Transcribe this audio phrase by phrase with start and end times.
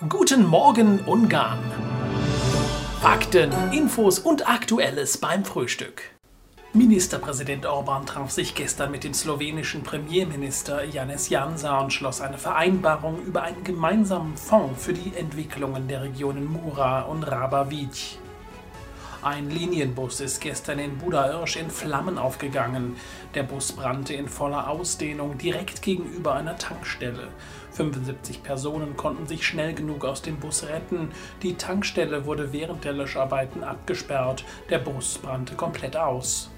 [0.00, 1.60] Guten Morgen Ungarn.
[3.00, 6.02] Fakten, Infos und Aktuelles beim Frühstück.
[6.72, 13.24] Ministerpräsident Orban traf sich gestern mit dem slowenischen Premierminister Janis Jansa und schloss eine Vereinbarung
[13.24, 18.18] über einen gemeinsamen Fonds für die Entwicklungen der Regionen Mura und Rabavic.
[19.24, 22.96] Ein Linienbus ist gestern in Budairsch in Flammen aufgegangen.
[23.34, 27.28] Der Bus brannte in voller Ausdehnung direkt gegenüber einer Tankstelle.
[27.70, 31.10] 75 Personen konnten sich schnell genug aus dem Bus retten.
[31.42, 34.44] Die Tankstelle wurde während der Löscharbeiten abgesperrt.
[34.68, 36.50] Der Bus brannte komplett aus.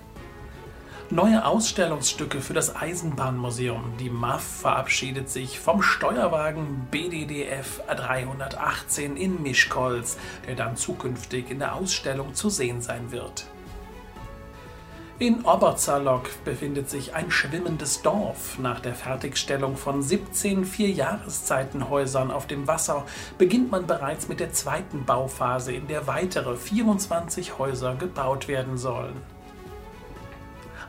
[1.11, 3.93] Neue Ausstellungsstücke für das Eisenbahnmuseum.
[4.01, 11.77] Die MAF verabschiedet sich vom Steuerwagen BDDF 318 in Mischkolz, der dann zukünftig in der
[11.77, 13.47] Ausstellung zu sehen sein wird.
[15.21, 18.59] In Oberzalok befindet sich ein schwimmendes Dorf.
[18.59, 23.07] Nach der Fertigstellung von 17 Vierjahreszeitenhäusern auf dem Wasser
[23.39, 29.36] beginnt man bereits mit der zweiten Bauphase, in der weitere 24 Häuser gebaut werden sollen.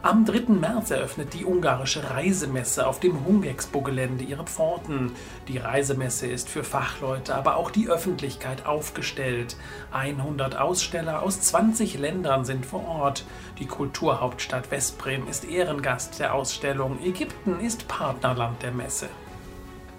[0.08, 0.53] Am 3.
[0.53, 5.11] März eröffnet die ungarische Reisemesse auf dem Hungexpo-Gelände ihre Pforten.
[5.49, 9.58] Die Reisemesse ist für Fachleute, aber auch die Öffentlichkeit aufgestellt.
[9.91, 13.25] 100 Aussteller aus 20 Ländern sind vor Ort.
[13.59, 16.99] Die Kulturhauptstadt Westbrem ist Ehrengast der Ausstellung.
[17.03, 19.09] Ägypten ist Partnerland der Messe.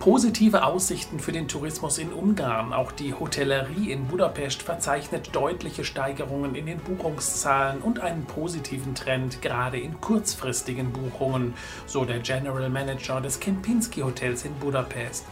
[0.09, 2.73] Positive Aussichten für den Tourismus in Ungarn.
[2.73, 9.43] Auch die Hotellerie in Budapest verzeichnet deutliche Steigerungen in den Buchungszahlen und einen positiven Trend
[9.43, 11.53] gerade in kurzfristigen Buchungen,
[11.85, 15.27] so der General Manager des Kempinski Hotels in Budapest.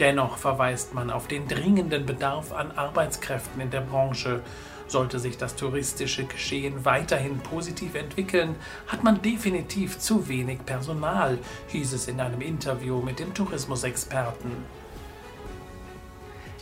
[0.00, 4.42] Dennoch verweist man auf den dringenden Bedarf an Arbeitskräften in der Branche.
[4.88, 8.56] Sollte sich das touristische Geschehen weiterhin positiv entwickeln,
[8.86, 14.85] hat man definitiv zu wenig Personal, hieß es in einem Interview mit dem Tourismusexperten.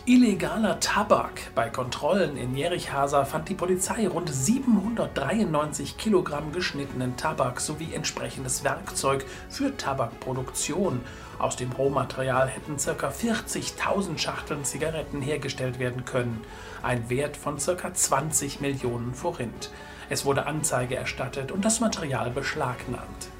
[0.07, 1.55] Illegaler Tabak.
[1.55, 9.25] Bei Kontrollen in Jerichhasa fand die Polizei rund 793 Kilogramm geschnittenen Tabak sowie entsprechendes Werkzeug
[9.49, 11.01] für Tabakproduktion.
[11.39, 13.09] Aus dem Rohmaterial hätten ca.
[13.09, 16.45] 40.000 Schachteln Zigaretten hergestellt werden können.
[16.83, 17.95] Ein Wert von ca.
[17.95, 19.71] 20 Millionen Forint.
[20.11, 23.31] Es wurde Anzeige erstattet und das Material beschlagnahmt.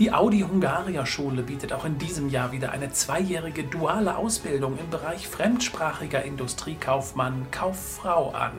[0.00, 4.90] Die Audi Hungaria Schule bietet auch in diesem Jahr wieder eine zweijährige duale Ausbildung im
[4.90, 8.54] Bereich fremdsprachiger Industriekaufmann Kauffrau an.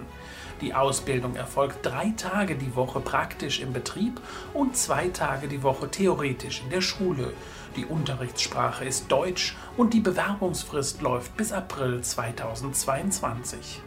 [0.62, 4.22] Die Ausbildung erfolgt drei Tage die Woche praktisch im Betrieb
[4.54, 7.34] und zwei Tage die Woche theoretisch in der Schule.
[7.76, 13.82] Die Unterrichtssprache ist Deutsch und die Bewerbungsfrist läuft bis April 2022.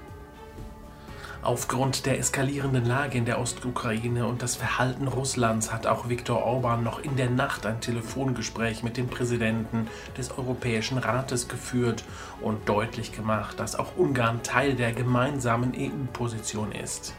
[1.43, 6.83] Aufgrund der eskalierenden Lage in der Ostukraine und das Verhalten Russlands hat auch Viktor Orban
[6.83, 12.05] noch in der Nacht ein Telefongespräch mit dem Präsidenten des Europäischen Rates geführt
[12.41, 17.15] und deutlich gemacht, dass auch Ungarn Teil der gemeinsamen EU-Position ist.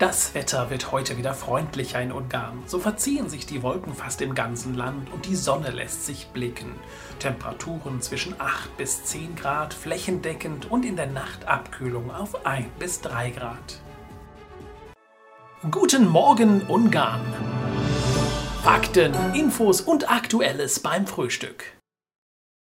[0.00, 2.62] Das Wetter wird heute wieder freundlicher in Ungarn.
[2.64, 6.72] So verziehen sich die Wolken fast im ganzen Land und die Sonne lässt sich blicken.
[7.18, 13.02] Temperaturen zwischen 8 bis 10 Grad, flächendeckend und in der Nacht Abkühlung auf 1 bis
[13.02, 13.82] 3 Grad.
[15.70, 17.20] Guten Morgen Ungarn!
[18.62, 21.64] Fakten, Infos und Aktuelles beim Frühstück.